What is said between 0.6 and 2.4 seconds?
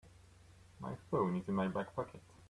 My phone is in my back pocket.